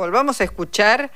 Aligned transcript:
volvamos 0.00 0.40
a 0.40 0.44
escuchar 0.44 1.10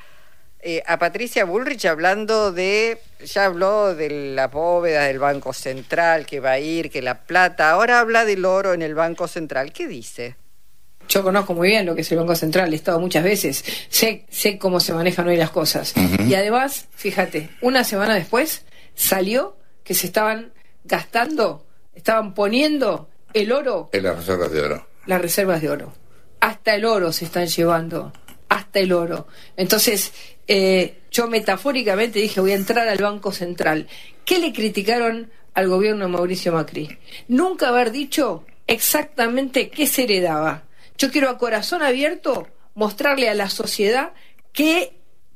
eh, 0.60 0.82
a 0.86 0.98
Patricia 0.98 1.46
Bullrich 1.46 1.86
hablando 1.86 2.52
de, 2.52 2.98
ya 3.24 3.46
habló 3.46 3.94
de 3.94 4.34
la 4.34 4.48
bóveda 4.48 5.04
del 5.04 5.18
Banco 5.18 5.54
Central, 5.54 6.26
que 6.26 6.40
va 6.40 6.52
a 6.52 6.58
ir, 6.58 6.90
que 6.90 7.00
la 7.00 7.24
plata, 7.24 7.70
ahora 7.70 7.98
habla 7.98 8.26
del 8.26 8.44
oro 8.44 8.74
en 8.74 8.82
el 8.82 8.94
Banco 8.94 9.26
Central. 9.26 9.72
¿Qué 9.72 9.88
dice? 9.88 10.36
Yo 11.08 11.22
conozco 11.22 11.54
muy 11.54 11.68
bien 11.68 11.86
lo 11.86 11.94
que 11.94 12.02
es 12.02 12.12
el 12.12 12.18
Banco 12.18 12.36
Central, 12.36 12.72
he 12.72 12.76
estado 12.76 13.00
muchas 13.00 13.24
veces, 13.24 13.64
sé, 13.88 14.26
sé 14.30 14.58
cómo 14.58 14.80
se 14.80 14.92
manejan 14.92 15.28
hoy 15.28 15.36
las 15.36 15.50
cosas. 15.50 15.94
Y 16.26 16.34
además, 16.34 16.88
fíjate, 16.90 17.50
una 17.60 17.84
semana 17.84 18.14
después 18.14 18.64
salió 18.94 19.56
que 19.82 19.94
se 19.94 20.06
estaban 20.06 20.52
gastando, 20.84 21.66
estaban 21.94 22.34
poniendo 22.34 23.08
el 23.32 23.52
oro. 23.52 23.88
En 23.92 24.02
las 24.02 24.16
reservas 24.16 24.52
de 24.52 24.60
oro. 24.62 24.86
Las 25.06 25.20
reservas 25.20 25.60
de 25.60 25.70
oro. 25.70 25.92
Hasta 26.40 26.74
el 26.74 26.84
oro 26.84 27.12
se 27.12 27.24
están 27.24 27.46
llevando, 27.46 28.12
hasta 28.54 28.78
el 28.78 28.92
oro. 28.92 29.26
Entonces, 29.56 30.12
eh, 30.46 30.98
yo 31.10 31.26
metafóricamente 31.26 32.20
dije, 32.20 32.40
voy 32.40 32.52
a 32.52 32.56
entrar 32.56 32.88
al 32.88 32.98
Banco 32.98 33.32
Central. 33.32 33.88
¿Qué 34.24 34.38
le 34.38 34.52
criticaron 34.52 35.30
al 35.54 35.68
gobierno 35.68 36.04
de 36.04 36.12
Mauricio 36.12 36.52
Macri? 36.52 36.96
Nunca 37.26 37.68
haber 37.68 37.90
dicho 37.90 38.44
exactamente 38.68 39.70
qué 39.70 39.88
se 39.88 40.04
heredaba. 40.04 40.62
Yo 40.96 41.10
quiero 41.10 41.30
a 41.30 41.38
corazón 41.38 41.82
abierto 41.82 42.46
mostrarle 42.74 43.28
a 43.28 43.34
la 43.34 43.50
sociedad 43.50 44.12
qué 44.52 44.92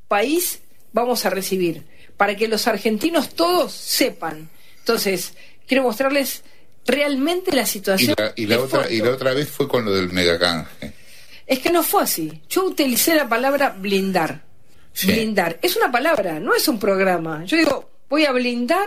país 0.06 0.60
vamos 0.92 1.26
a 1.26 1.30
recibir, 1.30 1.86
para 2.16 2.36
que 2.36 2.46
los 2.46 2.68
argentinos 2.68 3.30
todos 3.30 3.72
sepan. 3.72 4.48
Entonces, 4.78 5.34
quiero 5.66 5.82
mostrarles 5.82 6.44
realmente 6.86 7.54
la 7.54 7.66
situación. 7.66 8.14
Y 8.36 8.46
la, 8.46 8.60
otra, 8.60 8.88
y 8.88 8.98
la 8.98 9.10
otra 9.10 9.34
vez 9.34 9.48
fue 9.48 9.66
con 9.66 9.84
lo 9.84 9.92
del 9.92 10.12
megacanje. 10.12 10.97
Es 11.48 11.60
que 11.60 11.72
no 11.72 11.82
fue 11.82 12.02
así. 12.02 12.42
Yo 12.50 12.66
utilicé 12.66 13.14
la 13.14 13.26
palabra 13.26 13.70
blindar. 13.70 14.42
Blindar. 15.02 15.58
Es 15.62 15.76
una 15.76 15.90
palabra, 15.90 16.38
no 16.38 16.54
es 16.54 16.68
un 16.68 16.78
programa. 16.78 17.44
Yo 17.44 17.56
digo, 17.56 17.90
voy 18.10 18.26
a 18.26 18.32
blindar 18.32 18.86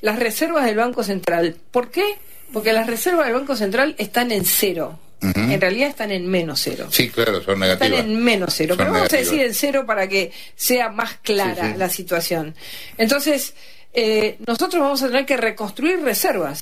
las 0.00 0.18
reservas 0.18 0.64
del 0.64 0.76
Banco 0.76 1.04
Central. 1.04 1.56
¿Por 1.70 1.90
qué? 1.90 2.16
Porque 2.52 2.72
las 2.72 2.86
reservas 2.86 3.26
del 3.26 3.34
Banco 3.34 3.56
Central 3.56 3.94
están 3.98 4.32
en 4.32 4.46
cero. 4.46 4.98
En 5.20 5.60
realidad 5.60 5.88
están 5.88 6.12
en 6.12 6.28
menos 6.28 6.60
cero. 6.62 6.86
Sí, 6.90 7.10
claro, 7.10 7.42
son 7.42 7.58
negativas. 7.58 7.98
Están 7.98 8.10
en 8.10 8.22
menos 8.22 8.54
cero. 8.54 8.76
Pero 8.78 8.92
vamos 8.92 9.12
a 9.12 9.16
decir 9.16 9.42
en 9.42 9.52
cero 9.52 9.84
para 9.84 10.08
que 10.08 10.32
sea 10.54 10.90
más 10.90 11.18
clara 11.18 11.76
la 11.76 11.88
situación. 11.88 12.54
Entonces, 12.96 13.52
eh, 13.92 14.38
nosotros 14.46 14.80
vamos 14.80 15.02
a 15.02 15.08
tener 15.08 15.26
que 15.26 15.36
reconstruir 15.36 16.00
reservas. 16.00 16.60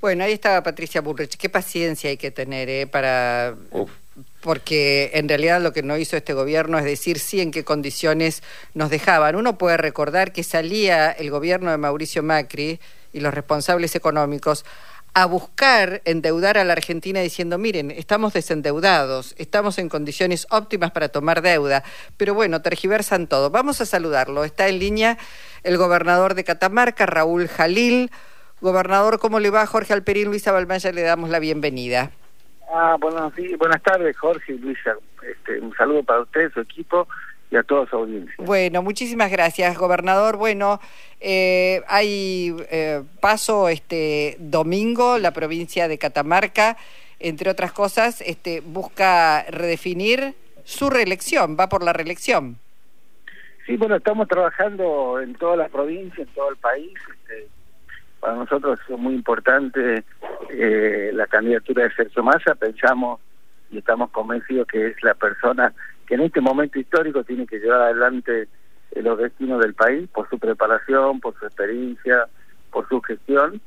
Bueno, 0.00 0.24
ahí 0.24 0.32
estaba 0.32 0.62
Patricia 0.62 1.00
Burrich. 1.00 1.36
Qué 1.36 1.48
paciencia 1.48 2.10
hay 2.10 2.16
que 2.16 2.32
tener 2.32 2.68
eh, 2.68 2.88
para 2.88 3.54
porque 4.42 5.12
en 5.14 5.28
realidad 5.28 5.62
lo 5.62 5.72
que 5.72 5.82
no 5.82 5.96
hizo 5.96 6.16
este 6.16 6.34
gobierno 6.34 6.78
es 6.78 6.84
decir 6.84 7.18
sí 7.18 7.40
en 7.40 7.52
qué 7.52 7.64
condiciones 7.64 8.42
nos 8.74 8.90
dejaban. 8.90 9.36
Uno 9.36 9.56
puede 9.56 9.76
recordar 9.76 10.32
que 10.32 10.42
salía 10.42 11.10
el 11.10 11.30
gobierno 11.30 11.70
de 11.70 11.78
Mauricio 11.78 12.22
Macri 12.22 12.80
y 13.12 13.20
los 13.20 13.32
responsables 13.32 13.94
económicos 13.94 14.64
a 15.14 15.26
buscar 15.26 16.02
endeudar 16.04 16.58
a 16.58 16.64
la 16.64 16.72
Argentina 16.72 17.20
diciendo, 17.20 17.58
miren, 17.58 17.90
estamos 17.90 18.32
desendeudados, 18.32 19.34
estamos 19.38 19.78
en 19.78 19.88
condiciones 19.88 20.46
óptimas 20.50 20.90
para 20.90 21.08
tomar 21.08 21.42
deuda, 21.42 21.84
pero 22.16 22.34
bueno, 22.34 22.62
tergiversan 22.62 23.26
todo. 23.26 23.50
Vamos 23.50 23.80
a 23.80 23.86
saludarlo. 23.86 24.44
Está 24.44 24.68
en 24.68 24.78
línea 24.78 25.18
el 25.62 25.76
gobernador 25.76 26.34
de 26.34 26.44
Catamarca, 26.44 27.06
Raúl 27.06 27.48
Jalil. 27.48 28.10
Gobernador, 28.60 29.18
¿cómo 29.18 29.38
le 29.38 29.50
va? 29.50 29.66
Jorge 29.66 29.92
Alperín, 29.92 30.26
Luisa 30.26 30.50
Balmaya, 30.50 30.90
le 30.92 31.02
damos 31.02 31.30
la 31.30 31.40
bienvenida. 31.40 32.10
Ah, 32.74 32.96
bueno, 32.98 33.30
sí, 33.36 33.54
buenas 33.56 33.82
tardes, 33.82 34.16
Jorge 34.16 34.54
y 34.54 34.58
Luisa. 34.58 34.96
Este, 35.28 35.60
un 35.60 35.74
saludo 35.76 36.02
para 36.02 36.20
usted, 36.20 36.50
su 36.52 36.60
equipo 36.60 37.06
y 37.50 37.56
a 37.56 37.62
toda 37.62 37.86
su 37.86 37.96
audiencia. 37.96 38.34
Bueno, 38.38 38.82
muchísimas 38.82 39.30
gracias, 39.30 39.76
gobernador. 39.76 40.38
Bueno, 40.38 40.80
eh, 41.20 41.82
hay 41.86 42.56
eh, 42.70 43.02
paso 43.20 43.68
este 43.68 44.36
domingo, 44.38 45.18
la 45.18 45.32
provincia 45.32 45.86
de 45.86 45.98
Catamarca, 45.98 46.78
entre 47.20 47.50
otras 47.50 47.72
cosas, 47.72 48.22
este, 48.22 48.60
busca 48.60 49.44
redefinir 49.50 50.34
su 50.64 50.88
reelección, 50.88 51.56
va 51.60 51.68
por 51.68 51.84
la 51.84 51.92
reelección. 51.92 52.56
Sí, 53.66 53.76
bueno, 53.76 53.96
estamos 53.96 54.28
trabajando 54.28 55.20
en 55.20 55.34
toda 55.34 55.56
la 55.56 55.68
provincia, 55.68 56.22
en 56.24 56.30
todo 56.30 56.50
el 56.50 56.56
país. 56.56 56.92
Este, 57.20 57.48
para 58.22 58.36
nosotros 58.36 58.78
es 58.88 58.98
muy 58.98 59.14
importante 59.14 60.04
eh, 60.50 61.10
la 61.12 61.26
candidatura 61.26 61.82
de 61.82 61.92
Sergio 61.92 62.22
Massa, 62.22 62.54
pensamos 62.54 63.20
y 63.72 63.78
estamos 63.78 64.10
convencidos 64.10 64.68
que 64.68 64.86
es 64.86 65.02
la 65.02 65.14
persona 65.14 65.74
que 66.06 66.14
en 66.14 66.20
este 66.20 66.40
momento 66.40 66.78
histórico 66.78 67.24
tiene 67.24 67.48
que 67.48 67.58
llevar 67.58 67.80
adelante 67.82 68.46
los 68.94 69.18
destinos 69.18 69.60
del 69.60 69.74
país 69.74 70.08
por 70.14 70.30
su 70.30 70.38
preparación, 70.38 71.18
por 71.18 71.36
su 71.36 71.46
experiencia, 71.46 72.26
por 72.70 72.88
su 72.88 73.00
gestión. 73.00 73.60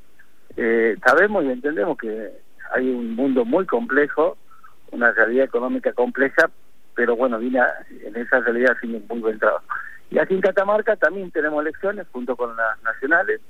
Eh, 0.56 0.96
sabemos 1.06 1.44
y 1.44 1.50
entendemos 1.50 1.98
que 1.98 2.32
hay 2.74 2.90
un 2.90 3.14
mundo 3.14 3.44
muy 3.44 3.66
complejo, 3.66 4.38
una 4.92 5.12
realidad 5.12 5.48
económica 5.48 5.92
compleja, 5.92 6.50
pero 6.96 7.18
bueno, 7.18 7.40
viene 7.40 7.60
en 8.06 8.16
esa 8.16 8.40
realidad 8.40 8.78
un 8.84 9.04
muy 9.10 9.20
buen 9.20 9.38
trabajo. 9.38 9.66
Y 10.12 10.18
aquí 10.18 10.34
en 10.34 10.42
Catamarca 10.42 10.96
también 10.96 11.30
tenemos 11.32 11.62
elecciones 11.62 12.08
junto 12.14 12.38
con 12.38 12.56
las 12.56 12.82
nacionales 12.84 13.42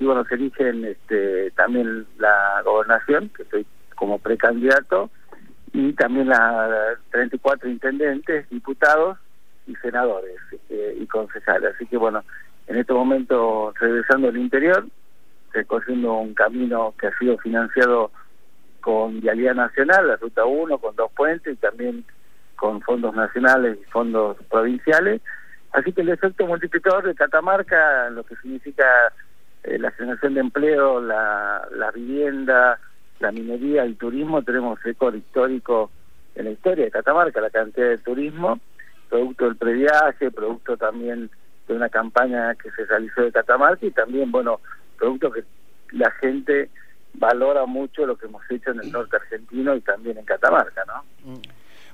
y 0.00 0.06
bueno, 0.06 0.24
se 0.24 0.34
eligen 0.34 0.82
este, 0.86 1.50
también 1.50 2.06
la 2.18 2.62
gobernación, 2.64 3.28
que 3.36 3.42
estoy 3.42 3.66
como 3.94 4.18
precandidato, 4.18 5.10
y 5.74 5.92
también 5.92 6.30
las 6.30 6.98
34 7.10 7.68
intendentes, 7.68 8.48
diputados 8.48 9.18
y 9.66 9.76
senadores 9.76 10.36
este, 10.50 10.96
y 10.98 11.06
concejales. 11.06 11.74
Así 11.74 11.86
que 11.86 11.98
bueno, 11.98 12.24
en 12.66 12.78
este 12.78 12.94
momento 12.94 13.74
regresando 13.78 14.28
al 14.28 14.38
interior, 14.38 14.86
recorriendo 15.52 16.14
un 16.14 16.32
camino 16.32 16.94
que 16.98 17.08
ha 17.08 17.18
sido 17.18 17.36
financiado 17.36 18.10
con 18.80 19.20
Vialidad 19.20 19.54
Nacional, 19.54 20.08
la 20.08 20.16
Ruta 20.16 20.46
1, 20.46 20.78
con 20.78 20.96
dos 20.96 21.12
puentes 21.12 21.52
y 21.52 21.56
también 21.56 22.06
con 22.56 22.80
fondos 22.80 23.14
nacionales 23.14 23.78
y 23.78 23.90
fondos 23.90 24.38
provinciales. 24.50 25.20
Así 25.72 25.92
que 25.92 26.00
el 26.00 26.08
efecto 26.08 26.46
multiplicador 26.46 27.06
de 27.06 27.14
Catamarca, 27.14 28.08
lo 28.08 28.24
que 28.24 28.34
significa 28.36 28.86
eh, 29.64 29.78
la 29.78 29.90
generación 29.92 30.34
de 30.34 30.40
empleo, 30.40 31.00
la, 31.00 31.66
la 31.72 31.90
vivienda, 31.90 32.78
la 33.18 33.32
minería, 33.32 33.84
el 33.84 33.96
turismo, 33.96 34.42
tenemos 34.42 34.82
récord 34.82 35.14
histórico 35.14 35.90
en 36.34 36.46
la 36.46 36.50
historia 36.52 36.84
de 36.84 36.90
Catamarca, 36.90 37.40
la 37.40 37.50
cantidad 37.50 37.88
de 37.88 37.98
turismo, 37.98 38.58
producto 39.08 39.44
del 39.44 39.56
previaje, 39.56 40.30
producto 40.30 40.76
también 40.76 41.30
de 41.68 41.74
una 41.74 41.88
campaña 41.88 42.54
que 42.54 42.70
se 42.70 42.84
realizó 42.84 43.22
de 43.22 43.32
Catamarca 43.32 43.84
y 43.84 43.90
también, 43.90 44.30
bueno, 44.30 44.60
producto 44.98 45.30
que 45.30 45.44
la 45.92 46.10
gente 46.12 46.70
valora 47.14 47.66
mucho 47.66 48.06
lo 48.06 48.16
que 48.16 48.26
hemos 48.26 48.42
hecho 48.50 48.70
en 48.70 48.80
el 48.80 48.92
norte 48.92 49.16
argentino 49.16 49.74
y 49.74 49.80
también 49.80 50.18
en 50.18 50.24
Catamarca, 50.24 50.84
¿no? 50.86 51.32
Mm. 51.32 51.40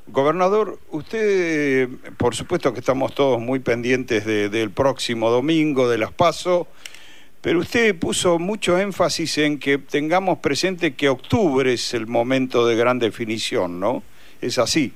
Gobernador, 0.09 0.79
usted, 0.91 1.89
por 2.17 2.37
supuesto 2.37 2.73
que 2.73 2.79
estamos 2.79 3.13
todos 3.13 3.41
muy 3.41 3.59
pendientes 3.59 4.25
del 4.25 4.71
próximo 4.71 5.31
domingo, 5.31 5.89
de 5.89 5.99
las 5.99 6.13
PASO, 6.13 6.69
pero 7.47 7.61
usted 7.61 7.97
puso 7.97 8.41
mucho 8.41 8.77
énfasis 8.77 9.39
en 9.39 9.61
que 9.61 9.79
tengamos 9.79 10.41
presente 10.41 10.97
que 10.97 11.09
octubre 11.09 11.75
es 11.75 11.95
el 11.95 12.09
momento 12.09 12.67
de 12.67 12.75
gran 12.75 12.99
definición, 12.99 13.79
¿no? 13.79 14.03
¿Es 14.41 14.59
así? 14.59 14.93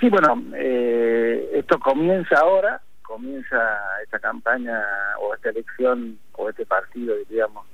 Sí, 0.00 0.08
bueno, 0.08 0.42
eh, 0.56 1.50
esto 1.52 1.78
comienza 1.78 2.36
ahora, 2.40 2.80
comienza 3.02 3.58
esta 4.02 4.20
campaña 4.20 4.80
o 5.20 5.34
esta 5.34 5.50
elección 5.50 6.18
o 6.32 6.48
este 6.48 6.64
partido, 6.64 7.14
diríamos, 7.28 7.66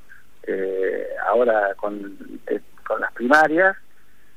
eh, 0.42 1.06
ahora 1.24 1.76
con, 1.76 2.40
eh, 2.48 2.58
con 2.84 3.00
las 3.00 3.12
primarias, 3.12 3.76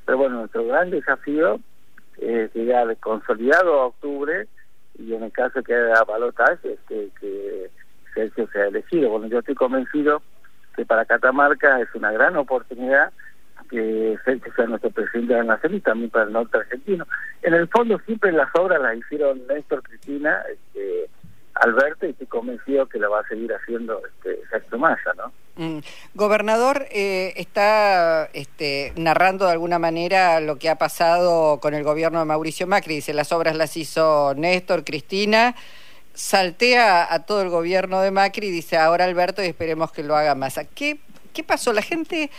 pero 0.06 0.20
bueno, 0.20 0.42
nuestro 0.42 0.64
gran 0.68 0.92
desafío 0.92 1.60
es 2.20 2.54
llegar 2.54 2.96
consolidado 2.98 3.82
a 3.82 3.86
octubre 3.88 4.48
y 5.00 5.16
en 5.16 5.24
el 5.24 5.32
caso 5.32 5.64
que 5.64 5.74
haya 5.74 6.04
balotaje, 6.04 6.78
que, 6.88 7.10
que 7.20 7.72
Sergio 8.14 8.48
sea 8.52 8.66
elegido. 8.66 9.10
Bueno, 9.10 9.28
yo 9.28 9.40
estoy 9.40 9.56
convencido 9.56 10.22
que 10.76 10.86
para 10.86 11.06
Catamarca 11.06 11.82
es 11.82 11.90
una 11.96 12.12
gran 12.12 12.36
oportunidad 12.38 13.12
que 13.70 14.18
Sergio 14.26 14.54
sea 14.54 14.66
nuestro 14.66 14.92
presidente 14.92 15.34
de 15.34 15.40
la 15.40 15.56
nación 15.56 15.76
y 15.76 15.80
también 15.80 16.10
para 16.10 16.26
el 16.26 16.34
norte 16.34 16.58
argentino. 16.58 17.08
En 17.42 17.54
el 17.54 17.68
fondo 17.70 18.00
siempre 18.06 18.32
las 18.32 18.50
obras 18.56 18.82
las 18.82 18.98
hicieron 18.98 19.42
Néstor 19.48 19.82
Cristina, 19.82 20.44
este, 20.52 21.10
Alberto, 21.56 22.06
y 22.06 22.10
estoy 22.10 22.28
convencido 22.28 22.88
que 22.88 23.00
la 23.00 23.08
va 23.08 23.22
a 23.22 23.28
seguir 23.28 23.54
haciendo 23.54 24.02
este, 24.06 24.42
Sergio 24.50 24.78
Massa, 24.78 25.14
¿no? 25.16 25.32
Mm. 25.56 25.80
Gobernador, 26.16 26.86
eh, 26.92 27.34
está 27.36 28.26
este, 28.34 28.94
narrando 28.96 29.46
de 29.46 29.52
alguna 29.52 29.80
manera 29.80 30.40
lo 30.40 30.58
que 30.58 30.70
ha 30.70 30.78
pasado 30.78 31.60
con 31.60 31.74
el 31.74 31.84
gobierno 31.84 32.20
de 32.20 32.26
Mauricio 32.26 32.68
Macri. 32.68 32.96
Dice, 32.96 33.14
las 33.14 33.32
obras 33.32 33.56
las 33.56 33.76
hizo 33.78 34.34
Néstor, 34.36 34.84
Cristina, 34.84 35.56
saltea 36.14 37.14
a 37.14 37.26
todo 37.26 37.42
el 37.42 37.50
gobierno 37.50 38.02
de 38.02 38.12
Macri 38.12 38.48
y 38.48 38.52
dice 38.52 38.78
ahora 38.78 39.06
Alberto 39.06 39.44
y 39.44 39.48
esperemos 39.48 39.92
que 39.92 40.04
lo 40.04 40.16
haga 40.16 40.36
más. 40.36 40.60
¿Qué, 40.76 41.00
qué 41.34 41.44
pasó? 41.44 41.74
La 41.74 41.82
gente 41.82 42.30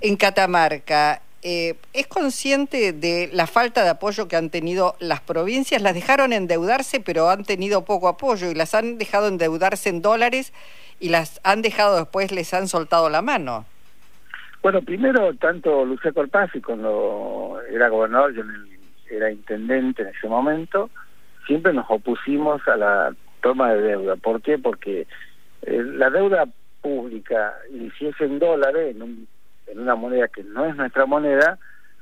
en 0.00 0.16
Catamarca 0.16 1.22
eh, 1.42 1.76
¿es 1.94 2.06
consciente 2.06 2.92
de 2.92 3.30
la 3.32 3.46
falta 3.46 3.82
de 3.82 3.88
apoyo 3.88 4.28
que 4.28 4.36
han 4.36 4.50
tenido 4.50 4.94
las 5.00 5.20
provincias? 5.20 5.80
Las 5.80 5.94
dejaron 5.94 6.34
endeudarse, 6.34 7.00
pero 7.00 7.30
han 7.30 7.44
tenido 7.44 7.84
poco 7.86 8.08
apoyo 8.08 8.50
y 8.50 8.54
las 8.54 8.74
han 8.74 8.98
dejado 8.98 9.28
endeudarse 9.28 9.88
en 9.88 10.02
dólares 10.02 10.52
y 10.98 11.08
las 11.08 11.40
han 11.42 11.62
dejado 11.62 11.96
después, 11.96 12.30
les 12.30 12.52
han 12.52 12.68
soltado 12.68 13.08
la 13.08 13.22
mano. 13.22 13.64
Bueno, 14.62 14.82
primero, 14.82 15.32
tanto 15.36 15.86
Lucía 15.86 16.12
Corpazzi, 16.12 16.60
cuando 16.60 17.58
era 17.70 17.88
gobernador, 17.88 18.34
yo 18.34 18.42
era 19.08 19.30
intendente 19.30 20.02
en 20.02 20.08
ese 20.08 20.28
momento, 20.28 20.90
siempre 21.46 21.72
nos 21.72 21.86
opusimos 21.88 22.66
a 22.68 22.76
la 22.76 23.16
toma 23.42 23.72
de 23.74 23.82
deuda. 23.82 24.16
¿Por 24.16 24.42
qué? 24.42 24.58
Porque 24.58 25.06
eh, 25.62 25.82
la 25.82 26.10
deuda 26.10 26.46
pública, 26.80 27.54
y 27.70 27.90
si 27.98 28.06
es 28.06 28.20
en 28.20 28.38
dólares, 28.38 28.96
en, 28.96 29.26
en 29.66 29.78
una 29.78 29.94
moneda 29.94 30.28
que 30.28 30.42
no 30.42 30.64
es 30.66 30.76
nuestra 30.76 31.06
moneda, 31.06 31.58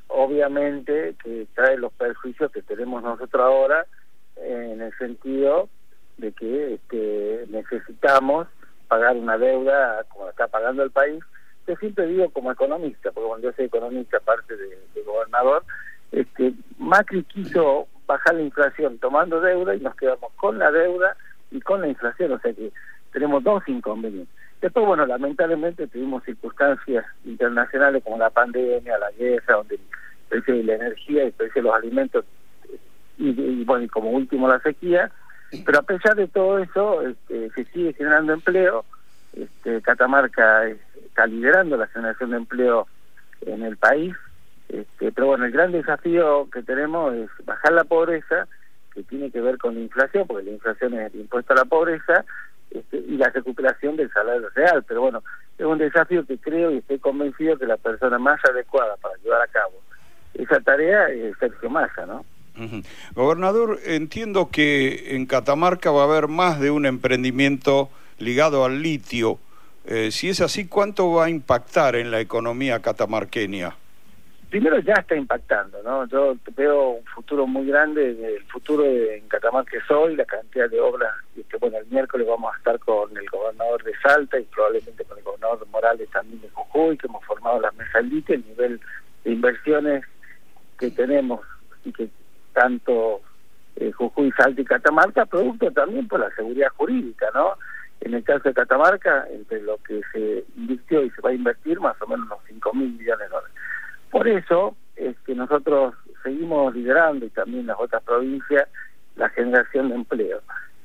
obviamente 0.08 1.14
que 1.22 1.46
trae 1.54 1.76
los 1.76 1.92
perjuicios 1.92 2.50
que 2.50 2.62
tenemos 2.62 3.02
nosotros 3.02 3.42
ahora 3.42 3.86
en 4.36 4.80
el 4.80 4.96
sentido 4.96 5.68
de 6.16 6.32
que 6.32 6.74
este, 6.74 7.44
necesitamos 7.48 8.48
pagar 8.86 9.16
una 9.16 9.36
deuda 9.36 10.04
como 10.08 10.28
está 10.28 10.46
pagando 10.46 10.82
el 10.82 10.90
país 10.90 11.22
yo 11.68 11.76
siempre 11.76 12.06
digo 12.06 12.30
como 12.30 12.50
economista, 12.50 13.12
porque 13.12 13.28
cuando 13.28 13.50
yo 13.50 13.54
soy 13.54 13.66
economista, 13.66 14.16
aparte 14.16 14.56
de, 14.56 15.02
gobernador, 15.04 15.62
este, 16.10 16.54
Macri 16.78 17.22
quiso 17.24 17.86
bajar 18.08 18.34
la 18.34 18.42
inflación 18.42 18.98
tomando 18.98 19.40
deuda 19.40 19.76
y 19.76 19.80
nos 19.80 19.94
quedamos 19.94 20.32
con 20.34 20.58
la 20.58 20.72
deuda 20.72 21.16
y 21.52 21.60
con 21.60 21.82
la 21.82 21.88
inflación, 21.88 22.32
o 22.32 22.40
sea 22.40 22.52
que 22.52 22.72
tenemos 23.12 23.44
dos 23.44 23.62
inconvenientes. 23.68 24.34
Después, 24.60 24.84
bueno, 24.86 25.06
lamentablemente 25.06 25.86
tuvimos 25.86 26.24
circunstancias 26.24 27.04
internacionales 27.24 28.02
como 28.02 28.18
la 28.18 28.30
pandemia, 28.30 28.98
la 28.98 29.12
guerra, 29.12 29.54
donde 29.56 29.76
el 29.76 29.80
precio 30.28 30.54
de 30.54 30.64
la 30.64 30.74
energía, 30.74 31.22
el 31.22 31.32
precio 31.32 31.62
de 31.62 31.68
los 31.68 31.76
alimentos 31.76 32.24
y, 33.18 33.64
bueno, 33.64 33.84
y 33.84 33.88
como 33.88 34.10
último 34.10 34.48
la 34.48 34.60
sequía, 34.60 35.10
pero 35.64 35.78
a 35.78 35.82
pesar 35.82 36.16
de 36.16 36.28
todo 36.28 36.58
eso, 36.58 37.02
este, 37.02 37.50
se 37.50 37.64
sigue 37.66 37.92
generando 37.92 38.32
empleo, 38.32 38.84
este, 39.32 39.82
Catamarca 39.82 40.66
está 40.66 41.26
liderando 41.26 41.76
la 41.76 41.86
generación 41.88 42.30
de 42.30 42.36
empleo 42.38 42.86
en 43.42 43.62
el 43.62 43.76
país, 43.76 44.14
este, 44.68 45.12
pero 45.12 45.28
bueno, 45.28 45.44
el 45.44 45.52
gran 45.52 45.72
desafío 45.72 46.48
que 46.50 46.62
tenemos 46.62 47.14
es 47.14 47.30
bajar 47.44 47.72
la 47.72 47.84
pobreza, 47.84 48.46
que 48.94 49.02
tiene 49.02 49.30
que 49.30 49.40
ver 49.40 49.58
con 49.58 49.74
la 49.74 49.80
inflación, 49.80 50.26
porque 50.26 50.44
la 50.44 50.52
inflación 50.52 50.94
es 50.94 51.12
el 51.12 51.20
impuesto 51.20 51.52
a 51.52 51.56
la 51.56 51.64
pobreza, 51.64 52.24
este, 52.70 52.98
y 52.98 53.16
la 53.16 53.30
recuperación 53.30 53.96
del 53.96 54.12
salario 54.12 54.48
real. 54.54 54.84
Pero 54.86 55.00
bueno, 55.00 55.22
es 55.56 55.64
un 55.64 55.78
desafío 55.78 56.26
que 56.26 56.38
creo 56.38 56.70
y 56.70 56.78
estoy 56.78 56.98
convencido 56.98 57.56
que 57.56 57.66
la 57.66 57.76
persona 57.76 58.18
más 58.18 58.40
adecuada 58.44 58.96
para 58.96 59.16
llevar 59.16 59.42
a 59.42 59.46
cabo 59.46 59.80
esa 60.38 60.60
tarea 60.60 61.08
es 61.08 61.36
Sergio 61.38 61.68
Massa, 61.68 62.06
¿no? 62.06 62.24
Gobernador, 63.14 63.78
entiendo 63.84 64.50
que 64.50 65.14
en 65.14 65.26
Catamarca 65.26 65.92
va 65.92 66.02
a 66.02 66.04
haber 66.04 66.26
más 66.26 66.58
de 66.58 66.72
un 66.72 66.86
emprendimiento 66.86 67.88
ligado 68.18 68.64
al 68.64 68.82
litio. 68.82 69.38
Eh, 69.84 70.10
si 70.10 70.28
es 70.28 70.40
así, 70.40 70.66
¿cuánto 70.66 71.12
va 71.12 71.26
a 71.26 71.30
impactar 71.30 71.94
en 71.94 72.10
la 72.10 72.20
economía 72.20 72.80
catamarqueña? 72.80 73.76
Primero 74.50 74.78
ya 74.80 74.94
está 74.94 75.14
impactando, 75.14 75.82
¿no? 75.82 76.06
Yo 76.06 76.34
veo 76.56 76.90
un 76.90 77.04
futuro 77.04 77.46
muy 77.46 77.66
grande, 77.66 78.36
el 78.36 78.42
futuro 78.44 78.82
en 78.82 79.28
Catamarca 79.28 79.76
es 79.76 79.90
hoy, 79.90 80.16
la 80.16 80.24
cantidad 80.24 80.70
de 80.70 80.80
obras, 80.80 81.12
que 81.34 81.56
bueno, 81.58 81.76
el 81.76 81.86
miércoles 81.88 82.26
vamos 82.26 82.54
a 82.54 82.56
estar 82.56 82.78
con 82.78 83.14
el 83.14 83.28
gobernador 83.28 83.84
de 83.84 83.92
Salta 84.02 84.40
y 84.40 84.44
probablemente 84.44 85.04
con 85.04 85.18
el 85.18 85.24
gobernador 85.24 85.66
Morales 85.70 86.08
también 86.10 86.40
de 86.40 86.48
Jujuy, 86.48 86.96
que 86.96 87.08
hemos 87.08 87.22
formado 87.26 87.60
las 87.60 87.74
mesas 87.74 88.02
litio, 88.04 88.36
el 88.36 88.46
nivel 88.46 88.80
de 89.24 89.32
inversiones 89.32 90.04
que 90.78 90.90
tenemos 90.92 91.40
y 91.84 91.92
que 91.92 92.08
tanto 92.54 93.20
eh, 93.76 93.92
Jujuy, 93.92 94.32
Salta 94.32 94.62
y 94.62 94.64
Catamarca, 94.64 95.26
producto 95.26 95.70
también 95.72 96.08
por 96.08 96.20
la 96.20 96.30
seguridad 96.34 96.68
jurídica, 96.74 97.26
¿no? 97.34 97.52
En 98.00 98.14
el 98.14 98.24
caso 98.24 98.48
de 98.48 98.54
Catamarca, 98.54 99.26
entre 99.30 99.60
lo 99.60 99.76
que 99.78 100.00
se 100.10 100.44
invirtió 100.56 101.04
y 101.04 101.10
se 101.10 101.20
va 101.20 101.30
a 101.30 101.34
invertir, 101.34 101.78
más 101.80 102.00
o 102.00 102.06
menos 102.06 102.26
unos 102.26 102.38
5 102.48 102.72
mil 102.72 102.92
millones 102.92 103.28
de 103.28 103.28
dólares. 103.28 103.54
Por 104.10 104.28
eso 104.28 104.76
es 104.96 105.16
que 105.20 105.34
nosotros 105.34 105.94
seguimos 106.22 106.74
liderando 106.74 107.26
y 107.26 107.30
también 107.30 107.66
las 107.66 107.78
otras 107.78 108.02
provincias 108.02 108.68
la 109.16 109.28
generación 109.30 109.88
de 109.88 109.96
empleo. 109.96 110.40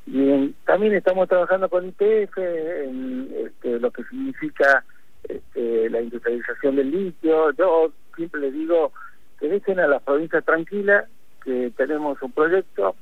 Y 0.06 0.50
también 0.66 0.94
estamos 0.94 1.30
trabajando 1.30 1.70
con 1.70 1.88
IPF 1.88 2.38
en 2.38 3.30
este, 3.46 3.80
lo 3.80 3.92
que 3.92 4.04
significa 4.06 4.84
este, 5.24 5.90
la 5.90 6.02
industrialización 6.02 6.75
del 6.75 6.92
litio. 6.92 7.52
Yo 7.52 7.94
siempre 8.16 8.42
les 8.42 8.54
digo 8.54 8.92
que 9.40 9.48
dejen 9.48 9.80
a 9.80 9.88
las 9.88 10.04
provincias 10.04 10.44
tranquilas, 10.44 11.06
que 11.44 11.72
tenemos 11.78 12.22
un 12.22 12.31
proyecto, 12.31 12.96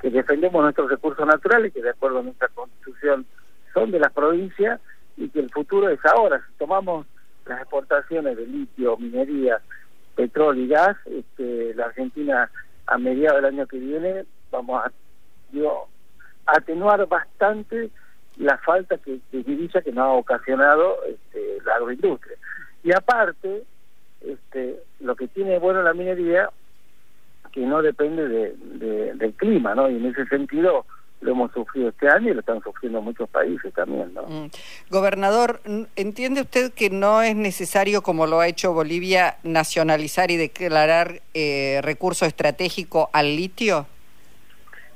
que 0.00 0.10
defendemos 0.10 0.62
nuestros 0.62 0.90
recursos 0.90 1.26
naturales, 1.26 1.72
que 1.72 1.82
de 1.82 1.90
acuerdo 1.90 2.18
a 2.18 2.22
nuestra 2.22 2.48
constitución 2.48 3.24
son 3.72 3.90
de 3.90 4.00
las 4.00 4.12
provincias 4.12 4.80
y 5.16 5.28
que 5.28 5.40
el 5.40 5.50
futuro 5.50 5.88
es 5.88 6.00
ahora. 6.04 6.42
Si 6.46 6.58
tomamos 6.58 7.06
las 7.46 7.60
exportaciones 7.60 8.36
de 8.36 8.46
litio, 8.46 8.96
minería, 8.96 9.60
petróleo 10.14 10.64
y 10.64 10.68
gas, 10.68 10.96
este, 11.06 11.74
la 11.74 11.86
Argentina 11.86 12.50
a 12.86 12.98
mediados 12.98 13.42
del 13.42 13.54
año 13.54 13.66
que 13.66 13.78
viene 13.78 14.24
vamos 14.50 14.84
a 14.84 14.92
atenuar 16.46 17.06
bastante 17.06 17.90
la 18.36 18.58
falta 18.58 18.98
que, 18.98 19.18
de 19.32 19.42
divisa 19.42 19.82
que 19.82 19.92
nos 19.92 20.04
ha 20.04 20.12
ocasionado 20.12 20.98
este, 21.06 21.58
la 21.64 21.76
agroindustria. 21.76 22.36
Y 22.82 22.92
aparte, 22.92 23.64
este, 24.20 24.80
lo 25.00 25.16
que 25.16 25.28
tiene 25.28 25.58
bueno 25.58 25.82
la 25.82 25.94
minería, 25.94 26.48
que 27.52 27.60
no 27.60 27.82
depende 27.82 28.28
de, 28.28 29.14
del 29.14 29.32
clima, 29.34 29.74
¿no? 29.74 29.88
Y 29.88 29.96
en 29.96 30.06
ese 30.06 30.26
sentido, 30.26 30.86
lo 31.24 31.32
hemos 31.32 31.52
sufrido 31.52 31.88
este 31.88 32.06
año 32.08 32.30
y 32.30 32.34
lo 32.34 32.40
están 32.40 32.62
sufriendo 32.62 33.00
muchos 33.00 33.28
países 33.30 33.72
también, 33.72 34.12
¿no? 34.12 34.22
Mm. 34.24 34.50
Gobernador, 34.90 35.60
¿entiende 35.96 36.42
usted 36.42 36.72
que 36.74 36.90
no 36.90 37.22
es 37.22 37.34
necesario, 37.34 38.02
como 38.02 38.26
lo 38.26 38.40
ha 38.40 38.46
hecho 38.46 38.74
Bolivia, 38.74 39.38
nacionalizar 39.42 40.30
y 40.30 40.36
declarar 40.36 41.22
eh, 41.32 41.80
recurso 41.82 42.26
estratégico 42.26 43.08
al 43.14 43.36
litio? 43.36 43.86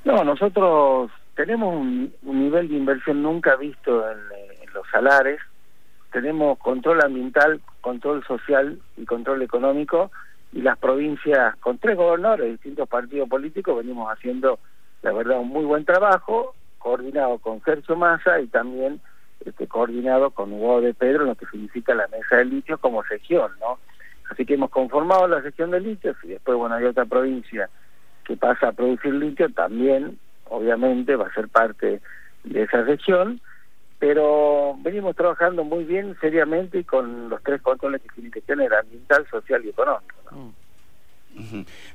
No, 0.04 0.22
nosotros 0.22 1.10
tenemos 1.34 1.74
un, 1.74 2.12
nivel 2.22 2.68
de 2.68 2.76
inversión 2.76 3.22
nunca 3.22 3.56
visto 3.56 4.04
en, 4.10 4.18
en 4.62 4.72
los 4.74 4.86
salares, 4.92 5.40
tenemos 6.12 6.58
control 6.58 7.02
ambiental, 7.02 7.60
control 7.80 8.22
social 8.26 8.78
y 8.98 9.06
control 9.06 9.40
económico, 9.40 10.10
y 10.52 10.60
las 10.60 10.78
provincias, 10.78 11.56
con 11.56 11.78
tres 11.78 11.96
gobernadores, 11.96 12.52
distintos 12.52 12.86
partidos 12.86 13.28
políticos, 13.30 13.78
venimos 13.78 14.10
haciendo 14.10 14.58
la 15.02 15.12
verdad, 15.12 15.40
un 15.40 15.48
muy 15.48 15.64
buen 15.64 15.84
trabajo, 15.84 16.54
coordinado 16.78 17.38
con 17.38 17.62
Sergio 17.62 17.96
Massa 17.96 18.40
y 18.40 18.46
también 18.46 19.00
este, 19.44 19.66
coordinado 19.66 20.30
con 20.30 20.52
Hugo 20.52 20.80
de 20.80 20.94
Pedro 20.94 21.24
lo 21.24 21.34
que 21.34 21.46
significa 21.46 21.94
la 21.94 22.08
mesa 22.08 22.36
de 22.36 22.44
litio 22.44 22.78
como 22.78 23.02
región, 23.02 23.52
¿no? 23.60 23.78
Así 24.30 24.44
que 24.44 24.54
hemos 24.54 24.70
conformado 24.70 25.26
la 25.26 25.40
región 25.40 25.70
de 25.70 25.80
litio 25.80 26.14
y 26.22 26.28
después, 26.28 26.58
bueno, 26.58 26.74
hay 26.74 26.84
otra 26.84 27.04
provincia 27.04 27.70
que 28.24 28.36
pasa 28.36 28.68
a 28.68 28.72
producir 28.72 29.14
litio, 29.14 29.48
también, 29.52 30.18
obviamente, 30.44 31.16
va 31.16 31.28
a 31.28 31.34
ser 31.34 31.48
parte 31.48 32.02
de 32.44 32.62
esa 32.62 32.82
región, 32.82 33.40
pero 33.98 34.76
venimos 34.80 35.16
trabajando 35.16 35.64
muy 35.64 35.84
bien, 35.84 36.14
seriamente, 36.20 36.80
y 36.80 36.84
con 36.84 37.30
los 37.30 37.42
tres 37.42 37.62
controles 37.62 38.02
que 38.02 38.08
tiene 38.14 38.30
que 38.30 38.42
tener, 38.42 38.72
ambiental, 38.74 39.26
social 39.30 39.64
y 39.64 39.70
económico, 39.70 40.16
¿no? 40.30 40.38
Mm. 40.38 40.52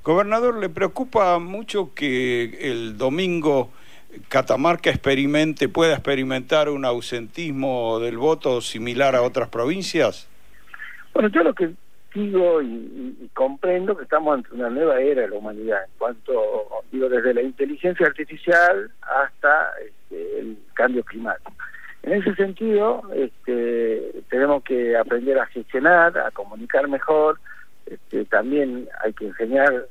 Gobernador, 0.04 0.60
¿le 0.60 0.70
preocupa 0.70 1.38
mucho 1.40 1.94
que 1.94 2.72
el 2.72 2.98
domingo 2.98 3.72
Catamarca 4.30 4.90
experimente, 4.90 5.70
pueda 5.70 5.94
experimentar 5.94 6.70
un 6.70 6.86
ausentismo 6.86 8.00
del 8.00 8.18
voto 8.18 8.62
similar 8.62 9.16
a 9.16 9.22
otras 9.22 9.50
provincias? 9.50 10.28
Bueno, 11.14 11.30
yo 11.30 11.44
lo 11.44 11.54
que 11.54 11.72
digo 12.14 12.62
y, 12.62 13.30
comprendo 13.34 13.98
que 13.98 14.04
estamos 14.04 14.36
ante 14.36 14.54
una 14.54 14.70
nueva 14.70 15.00
era 15.02 15.24
de 15.24 15.30
la 15.30 15.36
humanidad, 15.36 15.84
en 15.84 15.92
cuanto, 15.98 16.34
digo, 16.92 17.10
desde 17.10 17.34
la 17.34 17.42
inteligencia 17.42 18.06
artificial 18.06 18.92
hasta 19.02 19.72
este, 19.84 20.40
el 20.40 20.58
cambio 20.74 21.04
climático. 21.04 21.52
En 22.04 22.14
ese 22.14 22.36
sentido, 22.36 23.02
este, 23.16 24.24
tenemos 24.30 24.64
que 24.64 24.96
aprender 24.98 25.40
a 25.40 25.46
gestionar, 25.48 26.18
a 26.18 26.32
comunicar 26.32 26.88
mejor, 26.88 27.40
este, 27.86 28.26
también 28.26 28.88
hay 29.04 29.14
que 29.14 29.28
enseñar 29.28 29.88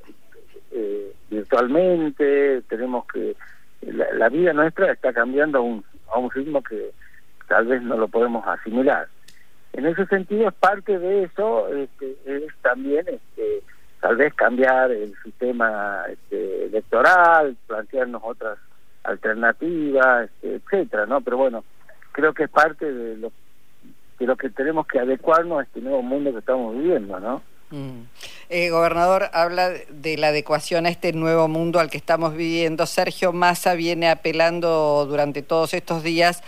eh, 0.73 1.13
virtualmente, 1.31 2.63
tenemos 2.69 3.07
que... 3.07 3.37
La, 3.83 4.29
vida 4.29 4.53
nuestra 4.53 4.93
está 4.93 5.13
cambiando 5.13 5.59
a 5.59 5.61
un, 5.61 5.85
a 6.13 6.19
un 6.19 6.31
ritmo 6.31 6.63
que 6.63 6.93
tal 7.49 7.67
vez 7.67 7.83
no 7.83 7.97
lo 7.97 8.07
podemos 8.07 8.47
asimilar. 8.47 9.09
En 9.73 9.87
ese 9.87 10.07
sentido, 10.07 10.49
es 10.49 10.55
parte 10.55 10.99
de 10.99 11.25
eso 11.25 11.67
este, 11.75 12.17
es 12.25 12.45
también 12.63 13.07
este, 13.09 13.63
tal 14.01 14.17
vez 14.17 14.33
cambiar 14.35 14.93
el 14.93 15.15
sistema 15.23 16.05
este, 16.09 16.67
electoral, 16.67 17.57
plantearnos 17.67 18.23
otras 18.25 18.59
alternativas, 19.05 20.31
este, 20.31 20.55
etcétera, 20.57 21.07
¿no? 21.07 21.21
Pero 21.23 21.39
bueno, 21.39 21.65
creo 22.13 22.35
que 22.35 22.45
es 22.45 22.51
parte 22.51 22.93
de 22.93 23.17
lo, 23.17 23.33
de 24.19 24.27
lo 24.27 24.37
que 24.37 24.51
tenemos 24.51 24.87
que 24.87 25.01
adecuarnos 25.01 25.61
a 25.61 25.63
este 25.63 25.81
nuevo 25.81 26.03
mundo 26.03 26.33
que 26.33 26.39
estamos 26.39 26.75
viviendo, 26.77 27.19
¿no? 27.19 27.43
Mm. 27.73 28.03
Eh, 28.51 28.69
gobernador, 28.69 29.31
habla 29.33 29.71
de 29.71 30.19
la 30.19 30.29
adecuación 30.29 30.85
a 30.85 30.91
este 30.91 31.15
nuevo 31.15 31.49
mundo 31.49 31.81
al 31.81 31.89
que 31.89 31.97
estamos 31.97 32.37
viviendo. 32.37 32.85
Sergio 32.87 33.33
Massa 33.33 33.73
viene 33.73 34.11
apelando 34.11 35.07
durante 35.09 35.41
todos 35.41 35.73
estos 35.73 36.03
días 36.03 36.43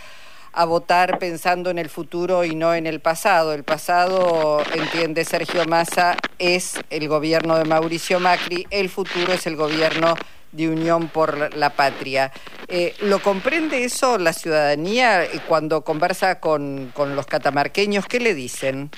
a 0.53 0.65
votar 0.65 1.17
pensando 1.17 1.69
en 1.71 1.79
el 1.79 1.89
futuro 1.89 2.45
y 2.45 2.55
no 2.55 2.75
en 2.75 2.85
el 2.85 2.99
pasado. 2.99 3.53
El 3.53 3.63
pasado, 3.63 4.61
entiende 4.73 5.25
Sergio 5.25 5.65
Massa, 5.65 6.15
es 6.37 6.79
el 6.91 7.07
gobierno 7.07 7.57
de 7.57 7.65
Mauricio 7.65 8.19
Macri, 8.19 8.67
el 8.69 8.89
futuro 8.89 9.33
es 9.33 9.47
el 9.47 9.55
gobierno 9.55 10.13
de 10.51 10.69
Unión 10.69 11.09
por 11.09 11.55
la 11.55 11.71
Patria. 11.71 12.31
Eh, 12.67 12.95
¿Lo 13.01 13.19
comprende 13.21 13.83
eso 13.83 14.17
la 14.17 14.31
ciudadanía 14.31 15.27
cuando 15.47 15.81
conversa 15.81 16.39
con, 16.39 16.91
con 16.93 17.15
los 17.15 17.25
catamarqueños? 17.25 18.05
¿Qué 18.05 18.19
le 18.19 18.33
dicen? 18.33 18.91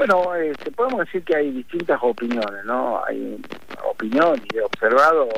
Bueno, 0.00 0.34
este, 0.34 0.70
podemos 0.70 1.00
decir 1.00 1.22
que 1.24 1.36
hay 1.36 1.50
distintas 1.50 1.98
opiniones, 2.00 2.64
¿no? 2.64 3.04
Hay 3.06 3.38
opinión 3.84 4.42
y 4.50 4.56
he 4.56 4.62
observado 4.62 5.28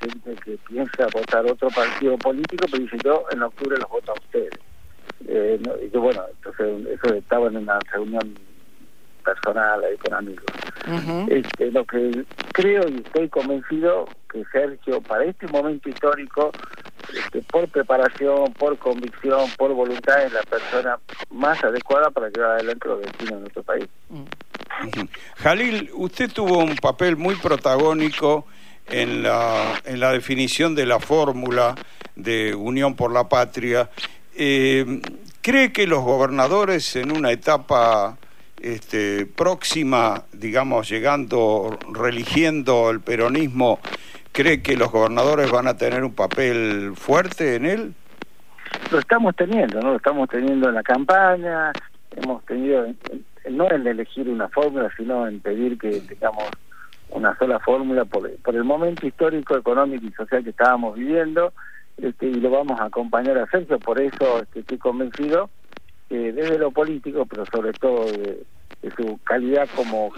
gente 0.00 0.34
que 0.44 0.58
piensa 0.68 1.06
votar 1.12 1.46
otro 1.46 1.68
partido 1.68 2.18
político, 2.18 2.66
pero 2.68 2.82
dice 2.82 2.96
yo 3.04 3.24
en 3.30 3.44
octubre 3.44 3.78
los 3.78 3.88
voto 3.88 4.10
a 4.10 4.14
ustedes. 4.14 4.58
Eh, 5.28 5.60
y 5.86 5.90
yo, 5.90 6.00
bueno, 6.00 6.24
entonces 6.32 6.98
eso 7.00 7.14
estaba 7.14 7.46
en 7.46 7.58
una 7.58 7.78
reunión 7.92 8.34
personal 9.24 9.84
ahí 9.84 9.96
con 9.98 10.12
amigos. 10.12 10.46
este, 11.28 11.70
lo 11.70 11.84
que 11.84 12.24
creo 12.50 12.88
y 12.88 12.96
estoy 12.96 13.28
convencido 13.28 14.08
que 14.32 14.44
Sergio, 14.50 15.00
para 15.00 15.26
este 15.26 15.46
momento 15.46 15.88
histórico, 15.88 16.50
este, 17.14 17.42
por 17.42 17.68
preparación, 17.68 18.52
por 18.54 18.78
convicción, 18.78 19.50
por 19.56 19.72
voluntad, 19.72 20.24
es 20.24 20.32
la 20.32 20.42
persona 20.42 20.98
más 21.30 21.62
adecuada 21.62 22.10
para 22.10 22.28
llevar 22.28 22.52
adelante 22.52 22.88
los 22.88 23.00
destinos 23.00 23.34
de 23.34 23.40
nuestro 23.40 23.62
país. 23.62 23.86
Jalil, 25.36 25.90
usted 25.94 26.30
tuvo 26.30 26.58
un 26.58 26.76
papel 26.76 27.16
muy 27.16 27.34
protagónico 27.36 28.46
en 28.86 29.22
la, 29.22 29.80
en 29.84 30.00
la 30.00 30.12
definición 30.12 30.74
de 30.74 30.86
la 30.86 31.00
fórmula 31.00 31.74
de 32.16 32.54
Unión 32.54 32.94
por 32.94 33.12
la 33.12 33.28
Patria. 33.28 33.90
Eh, 34.34 35.00
¿Cree 35.40 35.72
que 35.72 35.86
los 35.86 36.02
gobernadores 36.02 36.96
en 36.96 37.12
una 37.12 37.30
etapa 37.30 38.18
este, 38.60 39.26
próxima, 39.26 40.24
digamos, 40.32 40.88
llegando, 40.88 41.78
religiendo 41.92 42.90
el 42.90 43.00
peronismo, 43.00 43.78
cree 44.38 44.62
que 44.62 44.76
los 44.76 44.92
gobernadores 44.92 45.50
van 45.50 45.66
a 45.66 45.76
tener 45.76 46.04
un 46.04 46.14
papel 46.14 46.92
fuerte 46.94 47.56
en 47.56 47.66
él? 47.66 47.94
Lo 48.92 49.00
estamos 49.00 49.34
teniendo, 49.34 49.80
¿no? 49.80 49.90
Lo 49.90 49.96
estamos 49.96 50.28
teniendo 50.28 50.68
en 50.68 50.76
la 50.76 50.82
campaña, 50.84 51.72
hemos 52.14 52.44
tenido, 52.44 52.86
no 53.50 53.68
en 53.68 53.84
elegir 53.84 54.28
una 54.28 54.48
fórmula, 54.48 54.92
sino 54.96 55.26
en 55.26 55.40
pedir 55.40 55.76
que 55.76 56.00
tengamos 56.02 56.44
una 57.10 57.36
sola 57.36 57.58
fórmula 57.58 58.04
por, 58.04 58.30
el 58.54 58.62
momento 58.62 59.08
histórico, 59.08 59.56
económico 59.56 60.06
y 60.06 60.12
social 60.12 60.44
que 60.44 60.50
estábamos 60.50 60.94
viviendo, 60.94 61.52
este, 61.96 62.26
y 62.26 62.34
lo 62.34 62.50
vamos 62.50 62.80
a 62.80 62.84
acompañar 62.84 63.38
a 63.38 63.46
Sergio, 63.48 63.80
por 63.80 64.00
eso 64.00 64.40
este, 64.40 64.60
estoy 64.60 64.78
convencido 64.78 65.50
que 66.08 66.32
desde 66.32 66.58
lo 66.58 66.70
político, 66.70 67.26
pero 67.26 67.44
sobre 67.46 67.72
todo 67.72 68.04
de, 68.04 68.44
de 68.82 68.90
su 68.96 69.18
calidad 69.24 69.68
como 69.74 70.12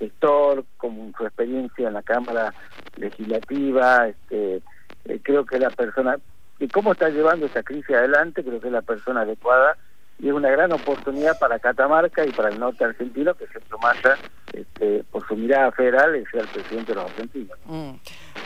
gestor, 0.00 0.64
como 0.78 1.12
su 1.16 1.24
experiencia 1.24 1.86
en 1.86 1.94
la 1.94 2.02
Cámara 2.02 2.52
Legislativa, 2.96 4.08
este, 4.08 4.62
eh, 5.04 5.20
creo 5.22 5.44
que 5.46 5.58
la 5.58 5.70
persona, 5.70 6.18
y 6.58 6.66
cómo 6.68 6.92
está 6.92 7.10
llevando 7.10 7.46
esa 7.46 7.62
crisis 7.62 7.90
adelante, 7.90 8.42
creo 8.42 8.60
que 8.60 8.66
es 8.66 8.72
la 8.72 8.82
persona 8.82 9.20
adecuada 9.20 9.76
y 10.18 10.28
es 10.28 10.34
una 10.34 10.50
gran 10.50 10.70
oportunidad 10.72 11.38
para 11.38 11.58
Catamarca 11.58 12.26
y 12.26 12.30
para 12.30 12.50
el 12.50 12.58
norte 12.58 12.84
argentino 12.84 13.34
que 13.34 13.46
Sergio 13.46 13.78
Massa, 13.78 14.18
este, 14.52 15.02
por 15.10 15.26
su 15.26 15.34
mirada 15.34 15.72
federal, 15.72 16.22
sea 16.30 16.42
el 16.42 16.48
presidente 16.48 16.92
de 16.92 16.96
los 16.96 17.10
argentinos. 17.10 17.58
Mm. 17.64 17.92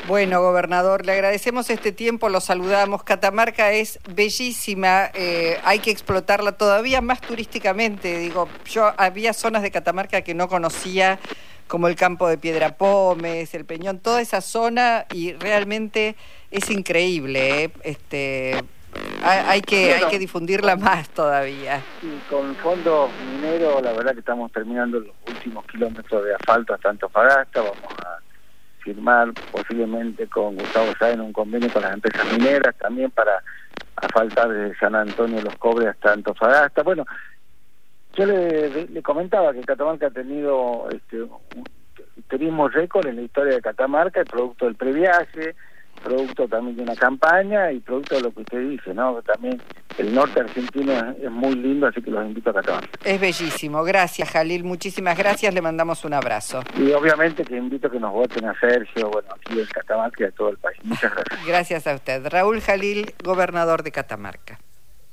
Bueno, 0.06 0.40
gobernador, 0.40 1.04
le 1.04 1.12
agradecemos 1.12 1.70
este 1.70 1.90
tiempo, 1.90 2.28
lo 2.28 2.40
saludamos. 2.40 3.02
Catamarca 3.02 3.72
es 3.72 3.98
bellísima, 4.14 5.10
eh, 5.14 5.58
hay 5.64 5.80
que 5.80 5.90
explotarla 5.90 6.52
todavía 6.52 7.00
más 7.00 7.20
turísticamente. 7.20 8.18
Digo, 8.18 8.48
yo 8.66 8.92
había 8.96 9.32
zonas 9.32 9.62
de 9.62 9.70
Catamarca 9.70 10.22
que 10.22 10.34
no 10.34 10.46
conocía, 10.46 11.18
como 11.74 11.88
el 11.88 11.96
campo 11.96 12.28
de 12.28 12.38
Piedra 12.38 12.76
Pómez, 12.76 13.52
el 13.52 13.64
Peñón, 13.64 13.98
toda 13.98 14.20
esa 14.20 14.40
zona, 14.40 15.06
y 15.12 15.32
realmente 15.32 16.14
es 16.52 16.70
increíble. 16.70 17.64
¿eh? 17.64 17.72
Este, 17.82 18.62
hay, 19.24 19.60
que, 19.60 19.92
hay 19.92 20.08
que 20.08 20.20
difundirla 20.20 20.76
más 20.76 21.08
todavía. 21.08 21.82
Sí, 22.00 22.16
con 22.30 22.54
fondos 22.54 23.10
mineros, 23.34 23.82
la 23.82 23.92
verdad 23.92 24.12
que 24.12 24.20
estamos 24.20 24.52
terminando 24.52 25.00
los 25.00 25.10
últimos 25.26 25.66
kilómetros 25.66 26.24
de 26.24 26.36
asfalto 26.36 26.74
hasta 26.74 26.90
Antofagasta, 26.90 27.62
vamos 27.62 27.92
a 28.06 28.20
firmar 28.78 29.32
posiblemente 29.50 30.28
con 30.28 30.54
Gustavo 30.54 30.92
Sáenz 30.96 31.22
un 31.22 31.32
convenio 31.32 31.72
con 31.72 31.82
las 31.82 31.94
empresas 31.94 32.24
mineras 32.38 32.72
también 32.78 33.10
para 33.10 33.42
asfaltar 33.96 34.48
desde 34.48 34.78
San 34.78 34.94
Antonio 34.94 35.42
los 35.42 35.56
Cobres 35.56 35.88
hasta 35.88 36.12
Antofagasta. 36.12 36.84
Bueno, 36.84 37.04
yo 38.16 38.26
le, 38.26 39.02
comentaba 39.02 39.52
que 39.52 39.62
Catamarca 39.62 40.06
ha 40.06 40.10
tenido 40.10 40.88
este, 40.90 41.26
turismo 42.44 42.68
récord 42.68 43.06
en 43.06 43.16
la 43.16 43.22
historia 43.22 43.54
de 43.54 43.62
Catamarca, 43.62 44.20
el 44.20 44.26
producto 44.26 44.66
del 44.66 44.74
previaje, 44.74 45.54
producto 46.02 46.46
también 46.46 46.76
de 46.76 46.82
una 46.82 46.94
campaña 46.94 47.72
y 47.72 47.80
producto 47.80 48.16
de 48.16 48.20
lo 48.20 48.32
que 48.32 48.40
usted 48.42 48.68
dice, 48.68 48.92
¿no? 48.92 49.22
También 49.22 49.60
el 49.96 50.14
norte 50.14 50.40
argentino 50.40 50.92
es 51.22 51.30
muy 51.30 51.54
lindo, 51.54 51.86
así 51.86 52.02
que 52.02 52.10
los 52.10 52.26
invito 52.26 52.50
a 52.50 52.54
Catamarca. 52.54 52.98
Es 53.02 53.18
bellísimo. 53.18 53.82
Gracias, 53.84 54.30
Jalil. 54.30 54.64
Muchísimas 54.64 55.16
gracias. 55.16 55.54
Le 55.54 55.62
mandamos 55.62 56.04
un 56.04 56.12
abrazo. 56.12 56.62
Y 56.76 56.92
obviamente 56.92 57.44
que 57.44 57.56
invito 57.56 57.88
a 57.88 57.90
que 57.90 58.00
nos 58.00 58.12
voten 58.12 58.44
a 58.44 58.58
Sergio, 58.60 59.08
bueno, 59.10 59.28
aquí 59.34 59.58
en 59.58 59.66
Catamarca 59.66 60.24
y 60.24 60.26
a 60.26 60.30
todo 60.32 60.50
el 60.50 60.58
país. 60.58 60.78
Muchas 60.82 61.14
gracias. 61.14 61.46
Gracias 61.46 61.86
a 61.86 61.94
usted. 61.94 62.28
Raúl 62.28 62.60
Jalil, 62.60 63.14
gobernador 63.22 63.82
de 63.82 63.92
Catamarca. 63.92 64.58